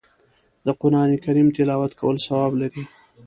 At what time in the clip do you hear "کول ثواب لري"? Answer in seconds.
1.99-2.83